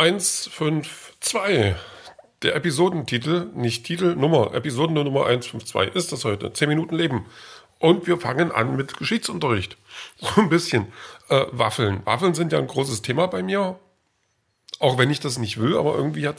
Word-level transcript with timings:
152. 0.00 1.76
Der 2.40 2.56
Episodentitel, 2.56 3.50
nicht 3.54 3.84
Titel, 3.84 4.14
Nummer, 4.16 4.54
Episodennummer 4.54 5.26
152 5.26 5.94
ist 5.94 6.10
das 6.10 6.24
heute. 6.24 6.54
10 6.54 6.70
Minuten 6.70 6.94
Leben. 6.94 7.26
Und 7.78 8.06
wir 8.06 8.18
fangen 8.18 8.50
an 8.50 8.76
mit 8.76 8.96
Geschichtsunterricht. 8.96 9.76
So 10.16 10.40
ein 10.40 10.48
bisschen. 10.48 10.86
Äh, 11.28 11.44
Waffeln. 11.52 12.00
Waffeln 12.06 12.32
sind 12.32 12.50
ja 12.50 12.58
ein 12.58 12.66
großes 12.66 13.02
Thema 13.02 13.26
bei 13.26 13.42
mir. 13.42 13.78
Auch 14.78 14.96
wenn 14.96 15.10
ich 15.10 15.20
das 15.20 15.36
nicht 15.36 15.60
will, 15.60 15.76
aber 15.76 15.96
irgendwie 15.96 16.26
habe 16.26 16.38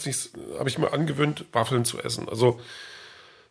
ich 0.65 0.77
mir 0.79 0.91
angewöhnt, 0.91 1.45
Waffeln 1.51 1.85
zu 1.85 1.99
essen. 1.99 2.27
Also 2.27 2.59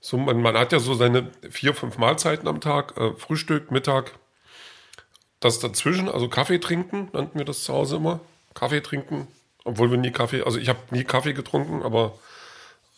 so, 0.01 0.17
man, 0.19 0.43
man 0.43 0.59
hat 0.59 0.73
ja 0.73 0.81
so 0.81 0.95
seine 0.95 1.31
vier, 1.51 1.73
fünf 1.73 1.99
Mahlzeiten 1.99 2.49
am 2.49 2.61
Tag, 2.61 2.97
äh, 2.97 3.13
Frühstück, 3.15 3.71
Mittag, 3.71 4.19
das 5.39 5.61
dazwischen, 5.61 6.09
also 6.09 6.29
Kaffee 6.29 6.59
trinken, 6.59 7.11
nannten 7.13 7.39
wir 7.39 7.45
das 7.45 7.63
zu 7.63 7.73
Hause 7.73 7.95
immer. 7.95 8.19
Kaffee 8.55 8.81
trinken, 8.81 9.29
obwohl 9.71 9.91
wir 9.91 9.99
nie 9.99 10.11
Kaffee, 10.11 10.43
also 10.43 10.59
ich 10.59 10.69
habe 10.69 10.79
nie 10.91 11.05
Kaffee 11.05 11.33
getrunken, 11.33 11.83
aber 11.83 12.19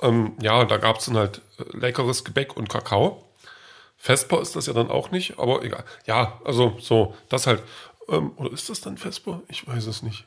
ähm, 0.00 0.32
ja, 0.40 0.64
da 0.64 0.78
gab 0.78 0.98
es 0.98 1.06
dann 1.06 1.16
halt 1.16 1.40
äh, 1.58 1.76
leckeres 1.76 2.24
Gebäck 2.24 2.56
und 2.56 2.68
Kakao. 2.68 3.24
Vesper 3.98 4.40
ist 4.40 4.56
das 4.56 4.66
ja 4.66 4.72
dann 4.72 4.90
auch 4.90 5.12
nicht, 5.12 5.38
aber 5.38 5.62
egal. 5.62 5.84
Ja, 6.06 6.40
also 6.44 6.76
so, 6.80 7.14
das 7.28 7.46
halt. 7.46 7.62
Ähm, 8.08 8.32
oder 8.36 8.52
ist 8.52 8.68
das 8.68 8.80
dann 8.80 8.98
Vesper? 8.98 9.42
Ich 9.48 9.66
weiß 9.66 9.86
es 9.86 10.02
nicht. 10.02 10.24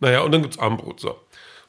Naja, 0.00 0.22
und 0.22 0.32
dann 0.32 0.42
gibt 0.42 0.54
es 0.54 0.60
Abendbrot. 0.60 0.98
So. 1.00 1.16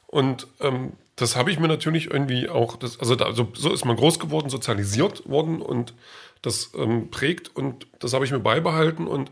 Und 0.08 0.48
ähm, 0.60 0.94
das 1.14 1.36
habe 1.36 1.52
ich 1.52 1.60
mir 1.60 1.68
natürlich 1.68 2.10
irgendwie 2.10 2.48
auch, 2.48 2.76
das, 2.76 2.98
also, 2.98 3.14
da, 3.14 3.26
also 3.26 3.48
so 3.54 3.72
ist 3.72 3.84
man 3.84 3.96
groß 3.96 4.18
geworden, 4.18 4.50
sozialisiert 4.50 5.28
worden 5.28 5.62
und 5.62 5.94
das 6.42 6.72
ähm, 6.74 7.10
prägt 7.10 7.54
und 7.54 7.86
das 8.00 8.12
habe 8.12 8.24
ich 8.24 8.32
mir 8.32 8.40
beibehalten 8.40 9.06
und 9.06 9.30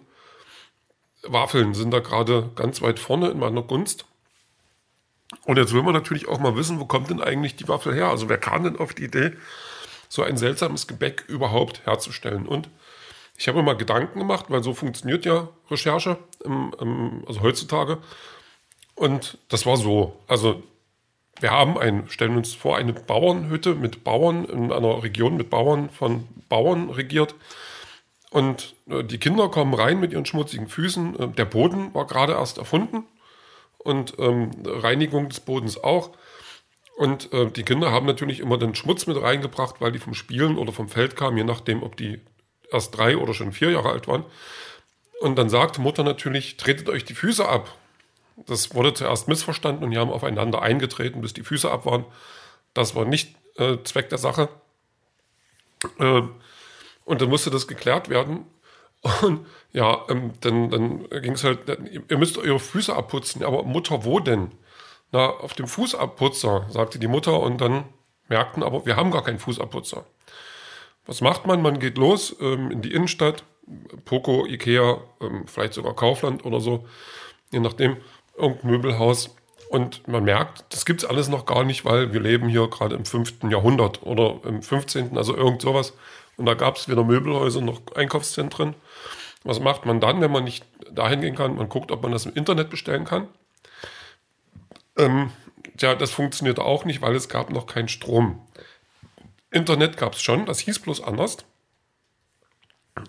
Waffeln 1.23 1.75
sind 1.75 1.91
da 1.91 1.99
gerade 1.99 2.51
ganz 2.55 2.81
weit 2.83 2.99
vorne 2.99 3.31
in 3.31 3.39
meiner 3.39 3.63
Gunst. 3.63 4.05
Und 5.45 5.59
jetzt 5.59 5.73
will 5.73 5.83
man 5.83 5.93
natürlich 5.93 6.29
auch 6.29 6.39
mal 6.39 6.57
wissen, 6.57 6.81
wo 6.81 6.87
kommt 6.87 7.11
denn 7.11 7.21
eigentlich 7.21 7.57
die 7.57 7.69
Waffel 7.69 7.95
her? 7.95 8.09
Also 8.09 8.29
wer 8.29 8.39
kam 8.39 8.65
denn 8.65 8.79
auf 8.79 8.95
die 8.95 9.05
Idee, 9.05 9.33
so 10.09 10.23
ein 10.23 10.39
seltsames 10.39 10.87
Gebäck 10.87 11.25
überhaupt 11.29 11.85
herzustellen? 11.85 12.47
Und 12.47 12.69
ich 13.37 13.47
habe 13.47 13.59
mir 13.59 13.65
mal 13.65 13.77
Gedanken 13.77 14.19
gemacht, 14.19 14.47
weil 14.49 14.63
so 14.63 14.73
funktioniert 14.75 15.25
ja 15.25 15.49
Recherche, 15.71 16.17
im, 16.45 16.75
im, 16.81 17.25
also 17.27 17.43
heutzutage. 17.43 17.99
Und 18.95 19.39
das 19.49 19.67
war 19.67 19.77
so. 19.77 20.19
Also 20.27 20.63
wir 21.41 21.51
haben 21.51 21.79
ein, 21.79 22.09
stellen 22.09 22.37
uns 22.37 22.55
vor, 22.55 22.77
eine 22.77 22.95
Bauernhütte 22.95 23.75
mit 23.75 24.03
Bauern 24.03 24.45
in 24.47 24.73
einer 24.73 25.03
Region 25.03 25.37
mit 25.37 25.51
Bauern 25.51 25.91
von 25.91 26.27
Bauern 26.49 26.91
regiert. 26.91 27.35
Und 28.31 28.75
äh, 28.89 29.05
die 29.05 29.19
Kinder 29.19 29.49
kommen 29.51 29.75
rein 29.75 30.01
mit 30.01 30.13
ihren 30.13 30.27
schmutzigen 30.27 30.69
Füßen. 30.69 31.21
Äh, 31.21 31.29
der 31.29 31.45
Boden 31.45 31.95
war 31.95 32.07
gerade 32.07 32.33
erst 32.33 32.59
erfunden 32.59 33.05
und 33.89 34.15
ähm, 34.19 34.51
Reinigung 34.65 35.29
des 35.29 35.41
Bodens 35.41 35.83
auch. 35.83 36.11
Und 36.97 37.33
äh, 37.33 37.51
die 37.51 37.63
Kinder 37.63 37.91
haben 37.91 38.07
natürlich 38.07 38.41
immer 38.41 38.59
den 38.59 38.75
Schmutz 38.75 39.07
mit 39.07 39.21
reingebracht, 39.21 39.81
weil 39.81 39.93
die 39.93 39.99
vom 39.99 40.15
Spielen 40.15 40.59
oder 40.59 40.73
vom 40.73 40.89
Feld 40.89 41.17
kamen, 41.17 41.37
je 41.37 41.45
nachdem, 41.45 41.83
ob 41.83 41.97
die 41.97 42.21
erst 42.71 42.97
drei 42.97 43.17
oder 43.17 43.35
schon 43.35 43.53
vier 43.53 43.71
Jahre 43.71 43.91
alt 43.91 44.09
waren. 44.09 44.25
Und 45.21 45.37
dann 45.37 45.49
sagte 45.49 45.81
Mutter 45.81 46.05
natürlich, 46.05 46.57
tretet 46.57 46.89
euch 46.89 47.05
die 47.05 47.15
Füße 47.15 47.49
ab. 47.49 47.77
Das 48.47 48.75
wurde 48.75 48.95
zuerst 48.95 49.27
missverstanden 49.27 49.85
und 49.85 49.91
die 49.91 49.99
haben 49.99 50.11
aufeinander 50.11 50.63
eingetreten, 50.63 51.21
bis 51.21 51.33
die 51.33 51.43
Füße 51.43 51.71
ab 51.71 51.87
waren. 51.87 52.05
Das 52.75 52.95
war 52.95 53.05
nicht 53.05 53.35
äh, 53.57 53.79
Zweck 53.85 54.09
der 54.11 54.19
Sache. 54.19 54.49
Äh, 55.99 56.23
und 57.05 57.21
dann 57.23 57.29
musste 57.29 57.51
das 57.51 57.67
geklärt 57.67 58.09
werden. 58.09 58.45
Und 59.23 59.47
ja, 59.73 60.05
ähm, 60.09 60.33
dann, 60.41 60.71
dann 60.71 61.09
ging 61.23 61.33
es 61.33 61.45
halt, 61.45 61.61
ihr 62.09 62.19
müsst 62.19 62.39
eure 62.39 62.59
Füße 62.59 62.95
abputzen. 62.95 63.45
Aber 63.45 63.63
Mutter, 63.63 64.05
wo 64.05 64.21
denn? 64.21 64.53
Na, 65.13 65.31
auf 65.31 65.55
dem 65.55 65.67
Fußabputzer, 65.67 66.67
sagte 66.69 66.99
die 66.99 67.07
Mutter. 67.07 67.41
Und 67.41 67.61
dann 67.61 67.85
merkten 68.29 68.63
aber, 68.63 68.85
wir 68.87 68.97
haben 68.97 69.11
gar 69.11 69.25
keinen 69.25 69.39
Fußabputzer. 69.39 70.05
Was 71.07 71.21
macht 71.21 71.47
man? 71.47 71.63
Man 71.63 71.79
geht 71.79 71.97
los 71.97 72.37
ähm, 72.41 72.71
in 72.71 72.83
die 72.83 72.93
Innenstadt, 72.93 73.45
Poco, 74.05 74.47
Ikea, 74.47 74.99
ähm, 75.23 75.47
vielleicht 75.47 75.73
sogar 75.73 75.95
Kaufland 75.95 76.45
oder 76.45 76.61
so, 76.61 76.87
je 77.51 77.61
nachdem, 77.61 77.97
irgendein 78.37 78.71
Möbelhaus. 78.71 79.35
Und 79.71 80.07
man 80.09 80.25
merkt, 80.25 80.65
das 80.71 80.87
gibt 80.87 81.03
es 81.03 81.09
alles 81.09 81.29
noch 81.29 81.47
gar 81.47 81.65
nicht, 81.65 81.85
weil 81.85 82.13
wir 82.13 82.21
leben 82.21 82.49
hier 82.49 82.69
gerade 82.69 82.95
im 82.95 83.05
5. 83.05 83.45
Jahrhundert 83.51 84.03
oder 84.03 84.41
im 84.45 84.63
15., 84.63 85.17
also 85.17 85.37
irgend 85.37 85.63
sowas. 85.63 85.95
Und 86.39 86.47
da 86.47 86.55
gab 86.55 86.77
es 86.77 86.89
weder 86.89 87.05
Möbelhäuser 87.05 87.61
noch 87.61 87.83
Einkaufszentren. 87.95 88.75
Was 89.45 89.61
macht 89.61 89.85
man 89.85 90.01
dann, 90.01 90.21
wenn 90.21 90.33
man 90.33 90.45
nicht 90.45 90.65
dahin 90.91 91.21
gehen 91.21 91.35
kann? 91.35 91.57
Man 91.57 91.69
guckt, 91.69 91.93
ob 91.93 92.03
man 92.03 92.13
das 92.13 92.27
im 92.27 92.35
Internet 92.35 92.71
bestellen 92.71 93.05
kann. 93.05 93.29
Ähm, 94.97 95.31
ja, 95.79 95.95
das 95.95 96.11
funktioniert 96.11 96.59
auch 96.59 96.85
nicht, 96.85 97.03
weil 97.03 97.15
es 97.15 97.29
gab 97.29 97.51
noch 97.51 97.67
keinen 97.67 97.89
Strom. 97.89 98.41
Internet 99.51 99.97
gab 99.97 100.15
es 100.15 100.23
schon, 100.23 100.47
das 100.47 100.61
hieß 100.61 100.81
bloß 100.81 101.03
anders. 101.03 101.39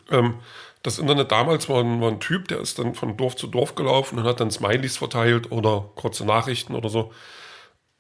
Ähm, 0.10 0.40
das 0.84 1.00
Internet 1.00 1.32
damals 1.32 1.68
war 1.68 1.82
ein, 1.82 2.02
war 2.02 2.10
ein, 2.10 2.20
Typ, 2.20 2.48
der 2.48 2.60
ist 2.60 2.80
dann 2.80 2.96
von 2.96 3.18
Dorf 3.18 3.36
zu 3.36 3.48
Dorf 3.48 3.76
gelaufen 3.76 4.20
und 4.20 4.26
hat 4.26 4.40
dann 4.40 4.52
Smileys 4.52 4.98
verteilt 4.98 5.52
oder 5.52 5.90
kurze 5.96 6.26
Nachrichten 6.26 6.76
oder 6.76 6.90
so. 6.90 7.12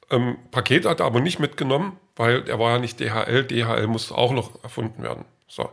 Ähm, 0.09 0.37
Paket 0.51 0.85
hat 0.85 1.01
er 1.01 1.05
aber 1.05 1.19
nicht 1.19 1.39
mitgenommen, 1.39 1.99
weil 2.19 2.49
er 2.49 2.59
war 2.59 2.71
ja 2.71 2.79
nicht 2.79 2.99
DHL. 2.99 3.45
DHL 3.45 3.87
musste 3.87 4.13
auch 4.13 4.33
noch 4.33 4.61
erfunden 4.61 5.03
werden. 5.03 5.23
So. 5.47 5.69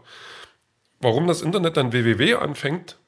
Warum 1.00 1.26
das 1.26 1.42
Internet 1.42 1.76
dann 1.76 1.90
www 1.90 2.34
anfängt, 2.34 2.98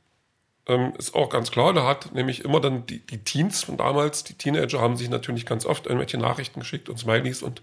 ähm, 0.66 0.93
ist 0.99 1.15
auch 1.15 1.31
ganz 1.31 1.53
klar. 1.53 1.72
Da 1.72 1.87
hat 1.87 2.12
nämlich 2.12 2.44
immer 2.44 2.60
dann 2.60 2.84
die, 2.87 2.98
die 2.98 3.22
Teens 3.22 3.62
von 3.62 3.77
damals, 3.77 4.25
die 4.25 4.34
Teenager 4.34 4.81
haben 4.81 4.97
sich 4.97 5.09
natürlich 5.09 5.47
ganz 5.47 5.66
oft 5.66 5.87
irgendwelche 5.87 6.19
Nachrichten 6.19 6.59
geschickt 6.59 6.88
und 6.88 6.98
Smileys 6.98 7.44
und 7.44 7.62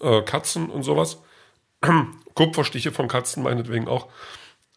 äh, 0.00 0.20
Katzen 0.20 0.68
und 0.68 0.82
sowas. 0.82 1.22
Kupferstiche 2.34 2.92
von 2.92 3.08
Katzen 3.08 3.42
meinetwegen 3.42 3.88
auch. 3.88 4.08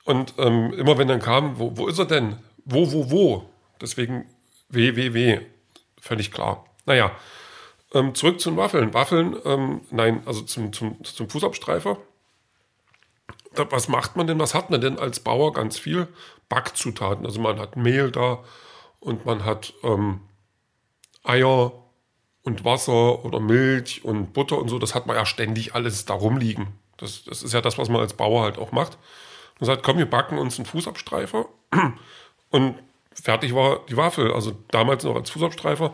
Und 0.05 0.35
ähm, 0.37 0.71
immer 0.71 0.97
wenn 0.97 1.09
dann 1.09 1.19
kam, 1.19 1.59
wo, 1.59 1.75
wo 1.75 1.87
ist 1.87 1.99
er 1.99 2.05
denn? 2.05 2.37
Wo, 2.63 2.93
wo, 2.93 3.11
wo? 3.11 3.49
Deswegen 3.81 4.29
www. 4.69 5.41
Völlig 5.99 6.31
klar. 6.31 6.65
Naja, 6.85 7.11
ähm, 7.93 8.15
zurück 8.15 8.39
zu 8.39 8.51
den 8.51 8.57
Waffeln. 8.57 8.93
Waffeln, 8.93 9.35
ähm, 9.45 9.81
nein, 9.91 10.23
also 10.25 10.41
zum, 10.41 10.71
zum, 10.73 11.03
zum 11.03 11.29
Fußabstreifer. 11.29 11.97
Da, 13.53 13.69
was 13.71 13.87
macht 13.87 14.15
man 14.15 14.27
denn? 14.27 14.39
Was 14.39 14.53
hat 14.53 14.69
man 14.69 14.81
denn 14.81 14.97
als 14.97 15.19
Bauer? 15.19 15.53
Ganz 15.53 15.77
viel 15.77 16.07
Backzutaten. 16.47 17.25
Also 17.25 17.41
man 17.41 17.59
hat 17.59 17.75
Mehl 17.75 18.11
da 18.11 18.43
und 18.99 19.25
man 19.25 19.43
hat 19.43 19.73
ähm, 19.83 20.21
Eier 21.23 21.73
und 22.43 22.65
Wasser 22.65 23.25
oder 23.25 23.39
Milch 23.39 24.03
und 24.05 24.33
Butter 24.33 24.57
und 24.57 24.69
so. 24.69 24.79
Das 24.79 24.95
hat 24.95 25.05
man 25.05 25.15
ja 25.15 25.25
ständig 25.25 25.75
alles 25.75 26.05
da 26.05 26.13
rumliegen. 26.13 26.67
Das, 26.97 27.23
das 27.25 27.43
ist 27.43 27.53
ja 27.53 27.61
das, 27.61 27.77
was 27.77 27.89
man 27.89 28.01
als 28.01 28.13
Bauer 28.13 28.43
halt 28.43 28.57
auch 28.57 28.71
macht. 28.71 28.97
Und 29.59 29.65
sagt, 29.65 29.83
komm, 29.83 29.97
wir 29.97 30.09
backen 30.09 30.37
uns 30.37 30.57
einen 30.57 30.65
Fußabstreifer. 30.65 31.45
Und 32.49 32.75
fertig 33.13 33.53
war 33.53 33.85
die 33.87 33.97
Waffel. 33.97 34.33
Also 34.33 34.53
damals 34.69 35.03
noch 35.03 35.15
als 35.15 35.29
Fußabstreifer. 35.29 35.93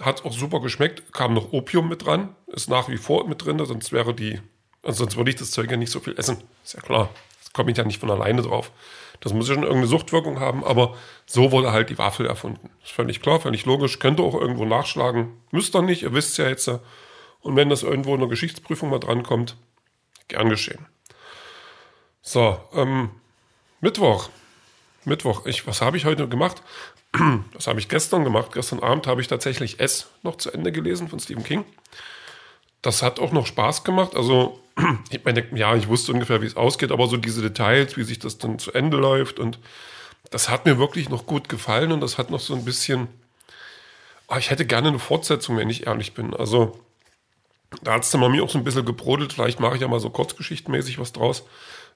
Hat 0.00 0.24
auch 0.24 0.32
super 0.32 0.60
geschmeckt, 0.60 1.12
kam 1.12 1.34
noch 1.34 1.52
Opium 1.52 1.88
mit 1.88 2.06
dran, 2.06 2.34
ist 2.46 2.70
nach 2.70 2.88
wie 2.88 2.96
vor 2.96 3.28
mit 3.28 3.44
drin, 3.44 3.64
sonst 3.64 3.92
wäre 3.92 4.14
die, 4.14 4.40
also 4.82 5.04
sonst 5.04 5.16
würde 5.16 5.30
ich 5.30 5.36
das 5.36 5.50
Zeug 5.50 5.70
ja 5.70 5.76
nicht 5.76 5.90
so 5.90 6.00
viel 6.00 6.18
essen. 6.18 6.42
Ist 6.64 6.74
ja 6.74 6.80
klar. 6.80 7.10
Das 7.40 7.52
komme 7.52 7.70
ich 7.70 7.76
ja 7.76 7.84
nicht 7.84 8.00
von 8.00 8.10
alleine 8.10 8.42
drauf. 8.42 8.72
Das 9.20 9.32
muss 9.32 9.48
ja 9.48 9.54
schon 9.54 9.62
irgendeine 9.62 9.86
Suchtwirkung 9.86 10.40
haben, 10.40 10.64
aber 10.64 10.96
so 11.26 11.52
wurde 11.52 11.70
halt 11.70 11.90
die 11.90 11.98
Waffel 11.98 12.26
erfunden. 12.26 12.70
Ist 12.82 12.92
völlig 12.92 13.20
klar, 13.20 13.40
völlig 13.40 13.64
logisch. 13.66 14.00
Könnte 14.00 14.22
auch 14.22 14.34
irgendwo 14.34 14.64
nachschlagen. 14.64 15.40
Müsst 15.52 15.76
ihr 15.76 15.82
nicht, 15.82 16.02
ihr 16.02 16.12
wisst 16.12 16.38
ja 16.38 16.48
jetzt. 16.48 16.68
Und 17.40 17.54
wenn 17.56 17.68
das 17.68 17.84
irgendwo 17.84 18.14
in 18.14 18.20
der 18.20 18.28
Geschichtsprüfung 18.28 18.90
mal 18.90 18.98
drankommt, 18.98 19.56
gern 20.26 20.48
geschehen. 20.48 20.86
So, 22.20 22.58
ähm, 22.72 23.10
Mittwoch. 23.80 24.28
Mittwoch. 25.04 25.46
Ich, 25.46 25.66
was 25.66 25.82
habe 25.82 25.96
ich 25.96 26.04
heute 26.04 26.28
gemacht? 26.28 26.62
Das 27.52 27.66
habe 27.66 27.80
ich 27.80 27.88
gestern 27.88 28.24
gemacht. 28.24 28.52
Gestern 28.52 28.80
Abend 28.80 29.06
habe 29.06 29.20
ich 29.20 29.28
tatsächlich 29.28 29.80
S 29.80 30.08
noch 30.22 30.36
zu 30.36 30.50
Ende 30.50 30.72
gelesen 30.72 31.08
von 31.08 31.20
Stephen 31.20 31.44
King. 31.44 31.64
Das 32.80 33.02
hat 33.02 33.20
auch 33.20 33.32
noch 33.32 33.46
Spaß 33.46 33.84
gemacht. 33.84 34.16
Also, 34.16 34.60
ich 35.10 35.24
meine, 35.24 35.46
ja, 35.54 35.74
ich 35.76 35.88
wusste 35.88 36.12
ungefähr, 36.12 36.42
wie 36.42 36.46
es 36.46 36.56
ausgeht, 36.56 36.90
aber 36.90 37.06
so 37.06 37.16
diese 37.16 37.42
Details, 37.42 37.96
wie 37.96 38.04
sich 38.04 38.18
das 38.18 38.38
dann 38.38 38.58
zu 38.58 38.72
Ende 38.72 38.96
läuft 38.96 39.38
und 39.38 39.58
das 40.30 40.48
hat 40.48 40.64
mir 40.64 40.78
wirklich 40.78 41.10
noch 41.10 41.26
gut 41.26 41.48
gefallen 41.48 41.92
und 41.92 42.00
das 42.00 42.16
hat 42.16 42.30
noch 42.30 42.40
so 42.40 42.54
ein 42.54 42.64
bisschen. 42.64 43.08
Oh, 44.28 44.36
ich 44.38 44.50
hätte 44.50 44.64
gerne 44.64 44.88
eine 44.88 44.98
Fortsetzung, 44.98 45.58
wenn 45.58 45.68
ich 45.68 45.86
ehrlich 45.86 46.14
bin. 46.14 46.32
Also, 46.34 46.80
da 47.82 47.94
hat 47.94 48.04
es 48.04 48.10
dann 48.10 48.22
bei 48.22 48.30
mir 48.30 48.42
auch 48.42 48.48
so 48.48 48.56
ein 48.56 48.64
bisschen 48.64 48.86
gebrodelt. 48.86 49.32
Vielleicht 49.34 49.60
mache 49.60 49.74
ich 49.74 49.82
ja 49.82 49.88
mal 49.88 50.00
so 50.00 50.08
kurzgeschichtenmäßig 50.08 50.98
was 50.98 51.12
draus. 51.12 51.44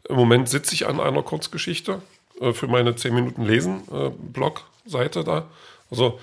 Im 0.09 0.17
Moment 0.17 0.49
sitze 0.49 0.75
ich 0.75 0.87
an 0.87 1.01
einer 1.01 1.23
Kurzgeschichte 1.23 2.03
äh, 2.41 2.53
für 2.53 2.67
meine 2.67 2.97
10 2.97 3.15
Minuten 3.15 3.44
Lesen 3.44 3.83
äh, 3.93 4.11
Blog-Seite 4.11 5.25
da. 5.25 5.49
Also 5.91 6.19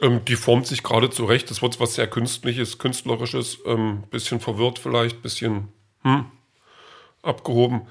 ähm, 0.00 0.24
die 0.24 0.36
formt 0.36 0.66
sich 0.66 0.82
gerade 0.82 1.10
zurecht. 1.10 1.50
Das 1.50 1.62
wird 1.62 1.80
was 1.80 1.94
sehr 1.94 2.06
Künstliches, 2.06 2.78
Künstlerisches, 2.78 3.58
ähm, 3.66 4.04
bisschen 4.10 4.40
verwirrt 4.40 4.78
vielleicht, 4.78 5.22
bisschen 5.22 5.68
hm, 6.02 6.26
abgehoben. 7.22 7.82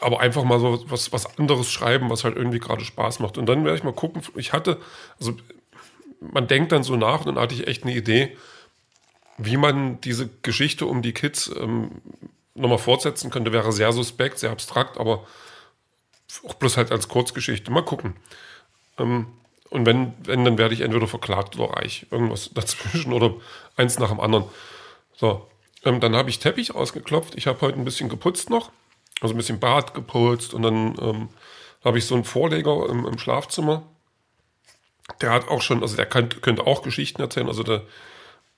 Aber 0.00 0.20
einfach 0.20 0.44
mal 0.44 0.60
so 0.60 0.84
was, 0.90 1.12
was 1.12 1.38
anderes 1.38 1.70
schreiben, 1.70 2.10
was 2.10 2.24
halt 2.24 2.36
irgendwie 2.36 2.58
gerade 2.58 2.84
Spaß 2.84 3.20
macht. 3.20 3.38
Und 3.38 3.46
dann 3.46 3.64
werde 3.64 3.78
ich 3.78 3.84
mal 3.84 3.94
gucken. 3.94 4.22
Ich 4.36 4.52
hatte, 4.52 4.78
also 5.18 5.34
man 6.20 6.46
denkt 6.46 6.72
dann 6.72 6.82
so 6.82 6.96
nach 6.96 7.20
und 7.20 7.26
dann 7.34 7.38
hatte 7.38 7.54
ich 7.54 7.66
echt 7.66 7.84
eine 7.84 7.94
Idee, 7.94 8.36
wie 9.38 9.56
man 9.56 10.00
diese 10.00 10.28
Geschichte 10.42 10.86
um 10.86 11.02
die 11.02 11.12
Kids 11.12 11.50
ähm, 11.58 11.90
nochmal 12.54 12.78
fortsetzen 12.78 13.30
könnte, 13.30 13.52
wäre 13.52 13.72
sehr 13.72 13.92
suspekt, 13.92 14.38
sehr 14.38 14.50
abstrakt, 14.50 14.98
aber 14.98 15.26
auch 16.46 16.54
bloß 16.54 16.76
halt 16.76 16.92
als 16.92 17.08
Kurzgeschichte. 17.08 17.70
Mal 17.70 17.84
gucken. 17.84 18.16
Ähm, 18.98 19.26
und 19.70 19.86
wenn, 19.86 20.14
wenn, 20.24 20.44
dann 20.44 20.58
werde 20.58 20.74
ich 20.74 20.80
entweder 20.80 21.06
verklagt 21.06 21.58
oder 21.58 21.74
reich. 21.74 22.06
Irgendwas 22.10 22.50
dazwischen 22.54 23.12
oder 23.12 23.34
eins 23.76 23.98
nach 23.98 24.10
dem 24.10 24.20
anderen. 24.20 24.44
So, 25.14 25.46
ähm, 25.84 26.00
dann 26.00 26.16
habe 26.16 26.30
ich 26.30 26.38
Teppich 26.38 26.74
ausgeklopft. 26.74 27.34
Ich 27.36 27.46
habe 27.46 27.60
heute 27.60 27.78
ein 27.78 27.84
bisschen 27.84 28.08
geputzt 28.08 28.50
noch. 28.50 28.70
Also 29.20 29.34
ein 29.34 29.38
bisschen 29.38 29.60
Bad 29.60 29.94
geputzt 29.94 30.52
und 30.52 30.62
dann 30.62 30.94
ähm, 31.00 31.28
habe 31.82 31.98
ich 31.98 32.04
so 32.04 32.14
einen 32.14 32.24
Vorleger 32.24 32.86
im, 32.88 33.06
im, 33.06 33.18
Schlafzimmer. 33.18 33.82
Der 35.22 35.30
hat 35.30 35.48
auch 35.48 35.62
schon, 35.62 35.80
also 35.82 35.96
der 35.96 36.04
kann, 36.04 36.28
könnte 36.28 36.66
auch 36.66 36.82
Geschichten 36.82 37.22
erzählen. 37.22 37.46
Also 37.46 37.62
der, 37.62 37.82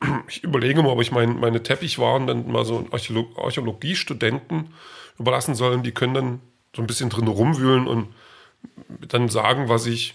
ich 0.29 0.43
überlege 0.43 0.83
mal, 0.83 0.91
ob 0.91 1.01
ich 1.01 1.13
mein, 1.13 1.39
meine 1.39 1.63
Teppichwaren 1.63 2.27
dann 2.27 2.51
mal 2.51 2.65
so 2.65 2.87
Archäolog 2.91 3.39
Archäologiestudenten 3.39 4.75
überlassen 5.19 5.55
soll. 5.55 5.81
Die 5.83 5.93
können 5.93 6.15
dann 6.15 6.41
so 6.75 6.83
ein 6.83 6.87
bisschen 6.87 7.11
drin 7.11 7.29
rumwühlen 7.29 7.87
und 7.87 8.15
dann 9.09 9.29
sagen, 9.29 9.69
was 9.69 9.87
ich 9.87 10.15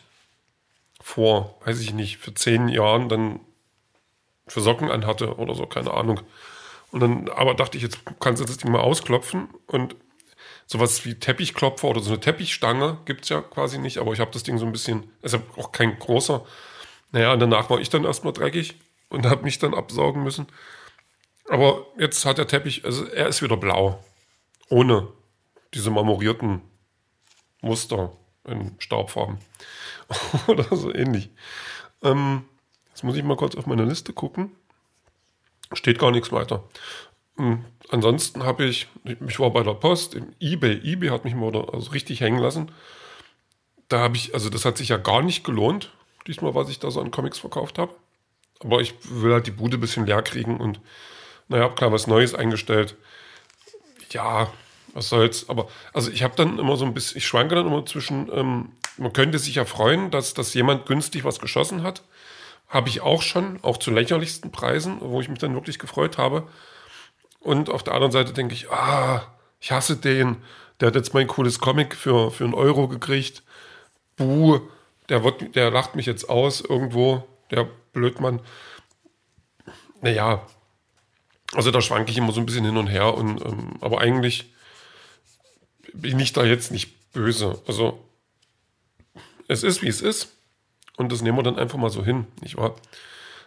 vor, 1.01 1.59
weiß 1.65 1.81
ich 1.81 1.93
nicht, 1.93 2.17
für 2.17 2.33
zehn 2.33 2.67
Jahren 2.69 3.09
dann 3.09 3.39
für 4.47 4.61
Socken 4.61 4.91
anhatte 4.91 5.35
oder 5.37 5.55
so, 5.55 5.65
keine 5.65 5.93
Ahnung. 5.93 6.21
Und 6.91 6.99
dann 6.99 7.29
aber 7.29 7.55
dachte 7.55 7.77
ich, 7.77 7.83
jetzt 7.83 7.99
kannst 8.19 8.41
du 8.41 8.45
das 8.45 8.57
Ding 8.57 8.71
mal 8.71 8.81
ausklopfen 8.81 9.49
und 9.67 9.95
sowas 10.65 11.05
wie 11.05 11.15
Teppichklopfer 11.15 11.87
oder 11.87 12.01
so 12.01 12.11
eine 12.11 12.19
Teppichstange 12.19 12.99
gibt 13.05 13.23
es 13.23 13.29
ja 13.29 13.41
quasi 13.41 13.79
nicht, 13.79 13.97
aber 13.97 14.13
ich 14.13 14.19
habe 14.19 14.31
das 14.31 14.43
Ding 14.43 14.57
so 14.57 14.65
ein 14.65 14.71
bisschen, 14.71 15.11
ist 15.21 15.33
ja 15.33 15.41
auch 15.57 15.71
kein 15.71 15.97
großer. 15.97 16.45
Naja, 17.11 17.33
und 17.33 17.39
danach 17.39 17.69
war 17.69 17.79
ich 17.79 17.89
dann 17.89 18.05
erstmal 18.05 18.33
dreckig 18.33 18.75
und 19.09 19.25
habe 19.25 19.43
mich 19.43 19.59
dann 19.59 19.73
absaugen 19.73 20.23
müssen. 20.23 20.47
Aber 21.49 21.85
jetzt 21.97 22.25
hat 22.25 22.37
der 22.37 22.47
Teppich, 22.47 22.85
also 22.85 23.05
er 23.05 23.27
ist 23.27 23.41
wieder 23.41 23.57
blau. 23.57 24.03
Ohne 24.69 25.07
diese 25.73 25.89
marmorierten 25.89 26.61
Muster 27.61 28.11
in 28.45 28.75
Staubfarben. 28.79 29.37
Oder 30.47 30.75
so 30.75 30.93
ähnlich. 30.93 31.29
Ähm, 32.01 32.43
jetzt 32.89 33.03
muss 33.03 33.15
ich 33.15 33.23
mal 33.23 33.37
kurz 33.37 33.55
auf 33.55 33.65
meine 33.65 33.85
Liste 33.85 34.13
gucken. 34.13 34.51
Steht 35.71 35.99
gar 35.99 36.11
nichts 36.11 36.31
weiter. 36.31 36.63
Ähm, 37.39 37.65
ansonsten 37.89 38.43
habe 38.43 38.65
ich, 38.65 38.87
ich 39.05 39.39
war 39.39 39.51
bei 39.51 39.63
der 39.63 39.73
Post, 39.73 40.13
im 40.13 40.33
eBay. 40.39 40.79
eBay 40.83 41.09
hat 41.09 41.23
mich 41.23 41.35
mal 41.35 41.55
also 41.55 41.91
richtig 41.91 42.21
hängen 42.21 42.39
lassen. 42.39 42.71
Da 43.87 43.99
habe 43.99 44.17
ich, 44.17 44.33
also 44.33 44.49
das 44.49 44.65
hat 44.65 44.77
sich 44.77 44.89
ja 44.89 44.97
gar 44.97 45.21
nicht 45.21 45.43
gelohnt, 45.43 45.93
diesmal, 46.27 46.55
was 46.55 46.69
ich 46.69 46.79
da 46.79 46.91
so 46.91 47.01
an 47.01 47.11
Comics 47.11 47.39
verkauft 47.39 47.77
habe. 47.79 47.95
Aber 48.59 48.81
ich 48.81 48.93
will 49.03 49.33
halt 49.33 49.47
die 49.47 49.51
Bude 49.51 49.77
ein 49.77 49.81
bisschen 49.81 50.05
leer 50.05 50.21
kriegen 50.21 50.59
und 50.59 50.79
naja, 51.47 51.63
habe 51.63 51.75
klar 51.75 51.91
was 51.91 52.07
Neues 52.07 52.33
eingestellt. 52.33 52.95
Ja, 54.11 54.51
was 54.93 55.09
soll's. 55.09 55.49
Aber 55.49 55.67
also 55.93 56.11
ich 56.11 56.23
habe 56.23 56.35
dann 56.35 56.59
immer 56.59 56.77
so 56.77 56.85
ein 56.85 56.93
bisschen, 56.93 57.17
ich 57.17 57.27
schwanke 57.27 57.55
dann 57.55 57.67
immer 57.67 57.85
zwischen, 57.85 58.31
ähm, 58.33 58.71
man 58.97 59.13
könnte 59.13 59.39
sich 59.39 59.55
ja 59.55 59.65
freuen, 59.65 60.11
dass, 60.11 60.33
dass 60.33 60.53
jemand 60.53 60.85
günstig 60.85 61.23
was 61.23 61.39
geschossen 61.39 61.83
hat. 61.83 62.03
Habe 62.69 62.89
ich 62.89 63.01
auch 63.01 63.21
schon, 63.21 63.59
auch 63.61 63.77
zu 63.77 63.91
lächerlichsten 63.91 64.51
Preisen, 64.51 64.97
wo 65.01 65.21
ich 65.21 65.29
mich 65.29 65.39
dann 65.39 65.53
wirklich 65.53 65.79
gefreut 65.79 66.17
habe. 66.17 66.47
Und 67.39 67.69
auf 67.69 67.83
der 67.83 67.93
anderen 67.93 68.11
Seite 68.11 68.33
denke 68.33 68.53
ich, 68.53 68.71
ah, 68.71 69.21
ich 69.59 69.71
hasse 69.71 69.97
den, 69.97 70.37
der 70.79 70.87
hat 70.87 70.95
jetzt 70.95 71.13
mein 71.13 71.27
cooles 71.27 71.59
Comic 71.59 71.95
für, 71.95 72.31
für 72.31 72.45
einen 72.45 72.53
Euro 72.53 72.87
gekriegt. 72.87 73.43
Buh, 74.15 74.59
der, 75.09 75.23
wird, 75.23 75.55
der 75.55 75.71
lacht 75.71 75.95
mich 75.95 76.05
jetzt 76.05 76.29
aus 76.29 76.61
irgendwo, 76.61 77.27
der 77.51 77.67
Blödmann. 77.91 78.39
Naja, 80.01 80.45
also 81.53 81.71
da 81.71 81.81
schwanke 81.81 82.11
ich 82.11 82.17
immer 82.17 82.31
so 82.31 82.39
ein 82.39 82.45
bisschen 82.45 82.65
hin 82.65 82.77
und 82.77 82.87
her. 82.87 83.13
Und, 83.13 83.41
ähm, 83.45 83.73
aber 83.81 84.01
eigentlich 84.01 84.53
bin 85.93 86.19
ich 86.19 86.33
da 86.33 86.43
jetzt 86.43 86.71
nicht 86.71 87.11
böse. 87.11 87.61
Also 87.67 87.99
es 89.47 89.63
ist, 89.63 89.81
wie 89.81 89.89
es 89.89 90.01
ist. 90.01 90.33
Und 90.95 91.11
das 91.11 91.21
nehmen 91.21 91.37
wir 91.37 91.43
dann 91.43 91.57
einfach 91.57 91.77
mal 91.77 91.89
so 91.89 92.03
hin, 92.03 92.27
nicht 92.41 92.57
wahr? 92.57 92.75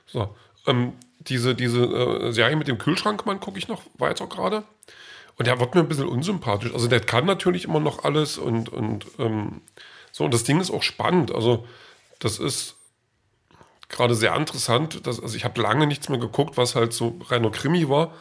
So, 0.07 0.35
ähm, 0.67 0.93
diese, 1.21 1.55
diese 1.55 1.85
äh, 1.85 2.33
Serie 2.33 2.57
mit 2.57 2.69
dem 2.69 2.79
Kühlschrankmann 2.79 3.41
gucke 3.41 3.59
ich 3.59 3.69
noch 3.69 3.83
weiter 3.99 4.27
gerade. 4.27 4.65
Und 5.39 5.47
der 5.47 5.61
wird 5.61 5.75
mir 5.75 5.83
ein 5.83 5.89
bisschen 5.89 6.09
unsympathisch. 6.09 6.73
Also 6.73 6.89
der 6.89 7.01
kann 7.01 7.27
natürlich 7.27 7.65
immer 7.65 7.81
noch 7.81 8.05
alles 8.05 8.39
und, 8.39 8.69
und 8.71 9.07
ähm, 9.19 9.61
so. 10.13 10.25
Und 10.25 10.33
das 10.33 10.45
Ding 10.45 10.61
ist 10.61 10.71
auch 10.71 10.83
spannend. 10.83 11.33
Also 11.33 11.67
das 12.19 12.39
ist 12.39 12.77
gerade 13.89 14.15
sehr 14.15 14.35
interessant. 14.35 15.07
Dass, 15.07 15.21
also 15.21 15.37
ich 15.37 15.45
habe 15.45 15.61
lange 15.61 15.87
nichts 15.87 16.09
mehr 16.09 16.19
geguckt, 16.19 16.57
was 16.57 16.75
halt 16.75 16.93
so 16.93 17.19
reiner 17.29 17.51
Krimi 17.51 17.89
war, 17.89 18.15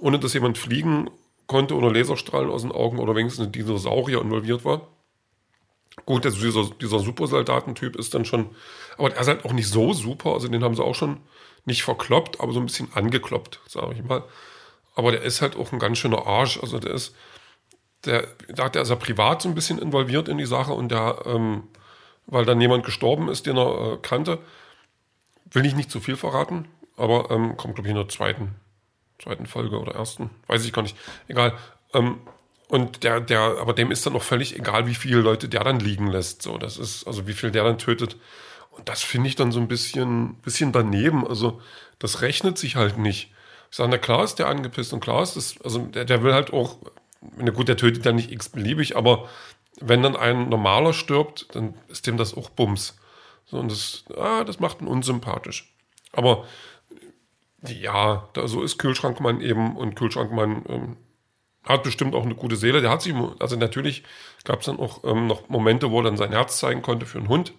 ohne 0.00 0.18
dass 0.18 0.34
jemand 0.34 0.58
fliegen 0.58 1.08
konnte 1.50 1.74
oder 1.74 1.92
Laserstrahlen 1.92 2.48
aus 2.48 2.62
den 2.62 2.70
Augen 2.70 3.00
oder 3.00 3.16
wenigstens 3.16 3.46
ein 3.46 3.50
Dinosaurier 3.50 4.20
involviert 4.20 4.64
war. 4.64 4.86
Gut, 6.06 6.24
also 6.24 6.40
dieser, 6.40 6.72
dieser 6.76 7.00
Supersoldatentyp 7.00 7.96
ist 7.96 8.14
dann 8.14 8.24
schon, 8.24 8.50
aber 8.96 9.12
er 9.12 9.20
ist 9.20 9.26
halt 9.26 9.44
auch 9.44 9.52
nicht 9.52 9.68
so 9.68 9.92
super, 9.92 10.32
also 10.32 10.46
den 10.46 10.62
haben 10.62 10.76
sie 10.76 10.84
auch 10.84 10.94
schon 10.94 11.18
nicht 11.64 11.82
verkloppt, 11.82 12.38
aber 12.38 12.52
so 12.52 12.60
ein 12.60 12.66
bisschen 12.66 12.92
angekloppt, 12.94 13.58
sage 13.66 13.94
ich 13.94 14.04
mal. 14.04 14.22
Aber 14.94 15.10
der 15.10 15.22
ist 15.22 15.42
halt 15.42 15.56
auch 15.56 15.72
ein 15.72 15.80
ganz 15.80 15.98
schöner 15.98 16.24
Arsch, 16.24 16.60
also 16.62 16.78
der 16.78 16.94
ist, 16.94 17.16
der, 18.04 18.28
der 18.48 18.82
ist 18.82 18.90
ja 18.90 18.94
privat 18.94 19.42
so 19.42 19.48
ein 19.48 19.56
bisschen 19.56 19.80
involviert 19.80 20.28
in 20.28 20.38
die 20.38 20.46
Sache 20.46 20.72
und 20.72 20.92
der, 20.92 21.22
ähm, 21.26 21.64
weil 22.26 22.44
dann 22.44 22.60
jemand 22.60 22.84
gestorben 22.84 23.28
ist, 23.28 23.46
den 23.46 23.56
er 23.56 23.94
äh, 23.94 23.98
kannte, 24.00 24.38
will 25.50 25.66
ich 25.66 25.74
nicht 25.74 25.90
zu 25.90 25.98
viel 25.98 26.14
verraten, 26.14 26.68
aber 26.96 27.28
ähm, 27.32 27.56
kommt, 27.56 27.74
glaube 27.74 27.88
ich, 27.88 27.90
in 27.90 28.00
der 28.00 28.08
zweiten, 28.08 28.54
zweiten 29.20 29.46
Folge 29.46 29.78
oder 29.78 29.94
ersten, 29.94 30.30
weiß 30.46 30.64
ich 30.64 30.72
gar 30.72 30.82
nicht, 30.82 30.96
egal. 31.28 31.54
Ähm, 31.94 32.18
und 32.68 33.02
der, 33.02 33.20
der, 33.20 33.58
aber 33.60 33.72
dem 33.72 33.90
ist 33.90 34.06
dann 34.06 34.14
auch 34.14 34.22
völlig 34.22 34.56
egal, 34.56 34.86
wie 34.86 34.94
viele 34.94 35.20
Leute 35.20 35.48
der 35.48 35.64
dann 35.64 35.80
liegen 35.80 36.06
lässt. 36.06 36.42
So, 36.42 36.56
das 36.56 36.78
ist, 36.78 37.04
also 37.04 37.26
wie 37.26 37.32
viel 37.32 37.50
der 37.50 37.64
dann 37.64 37.78
tötet. 37.78 38.16
Und 38.70 38.88
das 38.88 39.02
finde 39.02 39.28
ich 39.28 39.34
dann 39.34 39.50
so 39.50 39.58
ein 39.58 39.66
bisschen, 39.66 40.34
bisschen 40.36 40.70
daneben. 40.70 41.26
Also, 41.26 41.60
das 41.98 42.22
rechnet 42.22 42.58
sich 42.58 42.76
halt 42.76 42.96
nicht. 42.96 43.32
Ich 43.70 43.76
sage, 43.76 43.90
na 43.90 43.98
klar 43.98 44.22
ist 44.22 44.36
der 44.36 44.48
angepisst 44.48 44.92
und 44.92 45.00
klar 45.00 45.22
ist 45.22 45.36
das, 45.36 45.60
also 45.62 45.80
der, 45.80 46.04
der 46.04 46.22
will 46.22 46.32
halt 46.32 46.52
auch, 46.52 46.78
na 47.36 47.50
gut, 47.50 47.68
der 47.68 47.76
tötet 47.76 48.04
ja 48.04 48.12
nicht 48.12 48.30
x-beliebig, 48.30 48.96
aber 48.96 49.28
wenn 49.80 50.02
dann 50.02 50.16
ein 50.16 50.48
normaler 50.48 50.92
stirbt, 50.92 51.54
dann 51.54 51.74
ist 51.88 52.06
dem 52.06 52.16
das 52.16 52.36
auch 52.36 52.50
Bums. 52.50 52.96
So, 53.46 53.58
und 53.58 53.70
das, 53.70 54.04
ah, 54.16 54.44
das 54.44 54.60
macht 54.60 54.80
ihn 54.80 54.86
unsympathisch. 54.86 55.72
Aber 56.12 56.46
ja, 57.66 58.28
da, 58.32 58.48
so 58.48 58.62
ist 58.62 58.78
Kühlschrankmann 58.78 59.40
eben 59.40 59.76
und 59.76 59.96
Kühlschrankmann 59.96 60.64
ähm, 60.68 60.96
hat 61.64 61.82
bestimmt 61.82 62.14
auch 62.14 62.24
eine 62.24 62.34
gute 62.34 62.56
Seele. 62.56 62.80
Der 62.80 62.90
hat 62.90 63.02
sich, 63.02 63.14
also 63.38 63.56
natürlich 63.56 64.02
gab 64.44 64.60
es 64.60 64.66
dann 64.66 64.78
auch 64.78 65.04
ähm, 65.04 65.26
noch 65.26 65.48
Momente, 65.48 65.90
wo 65.90 66.00
er 66.00 66.04
dann 66.04 66.16
sein 66.16 66.32
Herz 66.32 66.58
zeigen 66.58 66.82
konnte 66.82 67.06
für 67.06 67.18
einen 67.18 67.28
Hund. 67.28 67.52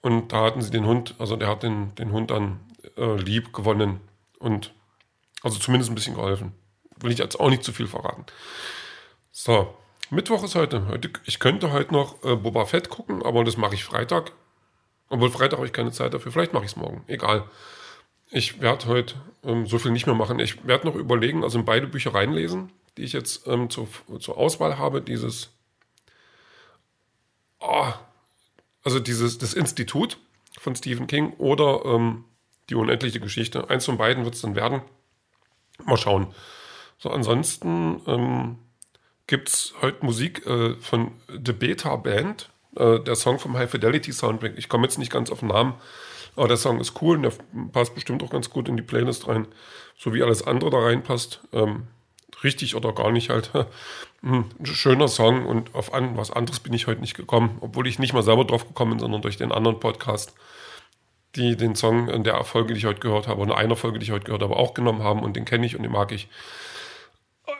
Und 0.00 0.32
da 0.32 0.44
hatten 0.44 0.62
sie 0.62 0.70
den 0.70 0.86
Hund, 0.86 1.14
also 1.18 1.36
der 1.36 1.48
hat 1.48 1.62
den, 1.62 1.94
den 1.96 2.12
Hund 2.12 2.30
dann 2.30 2.60
äh, 2.96 3.16
lieb 3.16 3.52
gewonnen 3.52 4.00
und 4.38 4.72
also 5.42 5.58
zumindest 5.58 5.90
ein 5.90 5.94
bisschen 5.94 6.14
geholfen. 6.14 6.52
Will 6.98 7.12
ich 7.12 7.18
jetzt 7.18 7.38
auch 7.38 7.50
nicht 7.50 7.64
zu 7.64 7.72
viel 7.72 7.86
verraten. 7.86 8.24
So, 9.30 9.74
Mittwoch 10.10 10.42
ist 10.44 10.54
heute. 10.54 10.86
heute 10.88 11.10
ich 11.24 11.40
könnte 11.40 11.72
heute 11.72 11.92
noch 11.92 12.22
äh, 12.24 12.36
Boba 12.36 12.64
Fett 12.64 12.88
gucken, 12.88 13.22
aber 13.22 13.44
das 13.44 13.56
mache 13.56 13.74
ich 13.74 13.84
Freitag. 13.84 14.32
Obwohl 15.08 15.30
Freitag 15.30 15.58
habe 15.58 15.66
ich 15.66 15.72
keine 15.72 15.92
Zeit 15.92 16.14
dafür. 16.14 16.32
Vielleicht 16.32 16.52
mache 16.52 16.64
ich 16.64 16.70
es 16.70 16.76
morgen. 16.76 17.04
Egal. 17.06 17.44
Ich 18.30 18.60
werde 18.60 18.86
heute 18.86 19.14
ähm, 19.44 19.66
so 19.66 19.78
viel 19.78 19.92
nicht 19.92 20.06
mehr 20.06 20.14
machen. 20.14 20.38
Ich 20.38 20.66
werde 20.66 20.86
noch 20.86 20.94
überlegen, 20.94 21.44
also 21.44 21.58
in 21.58 21.64
beide 21.64 21.86
Bücher 21.86 22.14
reinlesen 22.14 22.70
die 22.96 23.02
ich 23.02 23.12
jetzt 23.12 23.46
ähm, 23.46 23.70
zur, 23.70 23.88
zur 24.20 24.38
Auswahl 24.38 24.78
habe, 24.78 25.02
dieses, 25.02 25.50
oh, 27.60 27.92
also 28.82 29.00
dieses, 29.00 29.38
das 29.38 29.54
Institut 29.54 30.18
von 30.58 30.74
Stephen 30.74 31.06
King 31.06 31.34
oder 31.38 31.84
ähm, 31.84 32.24
die 32.70 32.74
unendliche 32.74 33.20
Geschichte. 33.20 33.68
Eins 33.68 33.84
von 33.84 33.98
beiden 33.98 34.24
wird 34.24 34.34
es 34.34 34.40
dann 34.40 34.54
werden. 34.54 34.82
Mal 35.84 35.96
schauen. 35.96 36.34
So, 36.98 37.10
ansonsten 37.10 38.00
ähm, 38.06 38.58
gibt 39.26 39.48
es 39.48 39.74
heute 39.82 40.04
Musik 40.04 40.46
äh, 40.46 40.74
von 40.76 41.12
The 41.28 41.52
Beta 41.52 41.94
Band, 41.96 42.48
äh, 42.76 42.98
der 43.00 43.14
Song 43.14 43.38
vom 43.38 43.58
High 43.58 43.70
Fidelity 43.70 44.12
Soundtrack. 44.12 44.54
Ich 44.56 44.70
komme 44.70 44.84
jetzt 44.84 44.98
nicht 44.98 45.12
ganz 45.12 45.30
auf 45.30 45.40
den 45.40 45.48
Namen, 45.48 45.74
aber 46.36 46.48
der 46.48 46.56
Song 46.56 46.80
ist 46.80 47.00
cool 47.02 47.16
und 47.16 47.22
der 47.22 47.32
passt 47.72 47.94
bestimmt 47.94 48.22
auch 48.22 48.30
ganz 48.30 48.50
gut 48.50 48.68
in 48.68 48.76
die 48.76 48.82
Playlist 48.82 49.26
rein, 49.26 49.48
so 49.96 50.14
wie 50.14 50.22
alles 50.22 50.46
andere 50.46 50.70
da 50.70 50.78
reinpasst. 50.78 51.40
Ähm, 51.52 51.88
richtig 52.42 52.74
oder 52.74 52.92
gar 52.92 53.10
nicht 53.10 53.30
halt. 53.30 53.50
Hm, 54.22 54.46
ein 54.58 54.66
schöner 54.66 55.08
Song 55.08 55.44
und 55.44 55.74
auf 55.74 55.92
an, 55.92 56.16
was 56.16 56.30
anderes 56.30 56.60
bin 56.60 56.72
ich 56.72 56.86
heute 56.86 57.02
nicht 57.02 57.14
gekommen, 57.14 57.58
obwohl 57.60 57.86
ich 57.86 57.98
nicht 57.98 58.14
mal 58.14 58.22
selber 58.22 58.44
drauf 58.44 58.66
gekommen 58.66 58.92
bin, 58.92 58.98
sondern 58.98 59.20
durch 59.20 59.36
den 59.36 59.52
anderen 59.52 59.78
Podcast, 59.78 60.34
die 61.36 61.54
den 61.54 61.76
Song 61.76 62.08
in 62.08 62.24
der 62.24 62.42
Folge, 62.42 62.72
die 62.72 62.78
ich 62.78 62.86
heute 62.86 63.00
gehört 63.00 63.28
habe, 63.28 63.42
oder 63.42 63.58
einer 63.58 63.76
Folge, 63.76 63.98
die 63.98 64.04
ich 64.04 64.12
heute 64.12 64.24
gehört 64.24 64.42
habe, 64.42 64.56
auch 64.56 64.72
genommen 64.72 65.02
haben 65.02 65.22
und 65.22 65.36
den 65.36 65.44
kenne 65.44 65.66
ich 65.66 65.76
und 65.76 65.82
den 65.82 65.92
mag 65.92 66.12
ich. 66.12 66.28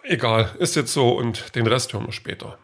Egal, 0.02 0.50
ist 0.58 0.76
jetzt 0.76 0.94
so 0.94 1.10
und 1.10 1.54
den 1.54 1.66
Rest 1.66 1.92
hören 1.92 2.06
wir 2.06 2.12
später. 2.12 2.58